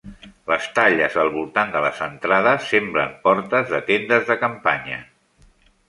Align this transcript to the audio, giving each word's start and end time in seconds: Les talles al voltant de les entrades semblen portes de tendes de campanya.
Les 0.51 0.63
talles 0.77 1.17
al 1.23 1.29
voltant 1.35 1.75
de 1.77 1.83
les 1.85 2.01
entrades 2.07 2.65
semblen 2.73 3.15
portes 3.29 3.71
de 3.77 3.85
tendes 3.93 4.29
de 4.33 4.43
campanya. 4.47 5.03